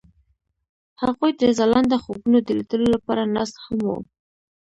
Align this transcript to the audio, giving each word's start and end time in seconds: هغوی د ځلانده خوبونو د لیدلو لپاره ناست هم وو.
هغوی 1.01 1.31
د 1.41 1.43
ځلانده 1.57 1.97
خوبونو 2.03 2.37
د 2.41 2.49
لیدلو 2.59 2.87
لپاره 2.95 3.31
ناست 3.35 3.55
هم 3.63 3.77
وو. 3.85 3.97